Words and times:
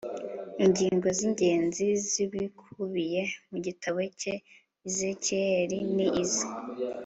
ingingo 0.65 1.07
z'ingenzi 1.17 1.85
z'ibikubiye 2.09 3.21
mu 3.49 3.57
gitabo 3.65 3.99
cya 4.19 4.35
ezekiyeli 4.87 5.77
ni 5.95 6.07
izi 6.23 6.47